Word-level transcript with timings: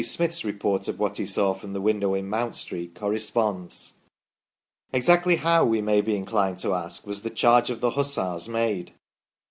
Smith's 0.03 0.43
report 0.43 0.87
of 0.87 0.97
what 0.97 1.17
he 1.17 1.27
saw 1.27 1.53
from 1.53 1.73
the 1.73 1.79
window 1.79 2.15
in 2.15 2.27
Mount 2.27 2.55
Street 2.55 2.95
corresponds. 2.95 3.93
Exactly 4.91 5.35
how, 5.35 5.63
we 5.63 5.79
may 5.79 6.01
be 6.01 6.15
inclined 6.15 6.57
to 6.57 6.73
ask, 6.73 7.05
was 7.05 7.21
the 7.21 7.29
charge 7.29 7.69
of 7.69 7.81
the 7.81 7.91
Hussars 7.91 8.49
made 8.49 8.93